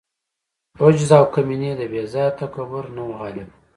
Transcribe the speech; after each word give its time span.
عجز 0.81 1.11
او 1.19 1.25
کمیني 1.33 1.71
د 1.77 1.81
بې 1.91 2.03
ځای 2.13 2.29
تکبر 2.39 2.85
نه 2.95 3.01
وه 3.07 3.15
غالبه. 3.19 3.53